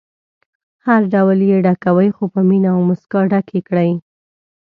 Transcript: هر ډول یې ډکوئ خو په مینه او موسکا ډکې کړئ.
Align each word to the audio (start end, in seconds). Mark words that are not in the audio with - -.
هر 0.85 1.01
ډول 1.13 1.39
یې 1.49 1.57
ډکوئ 1.65 2.09
خو 2.15 2.23
په 2.33 2.39
مینه 2.49 2.69
او 2.75 2.81
موسکا 2.87 3.21
ډکې 3.31 3.59
کړئ. 3.67 3.91